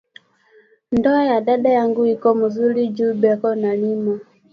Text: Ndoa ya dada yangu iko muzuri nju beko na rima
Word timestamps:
Ndoa 0.91 1.25
ya 1.25 1.37
dada 1.41 1.69
yangu 1.69 2.03
iko 2.13 2.29
muzuri 2.39 2.87
nju 2.89 3.07
beko 3.21 3.49
na 3.55 3.71
rima 3.79 4.15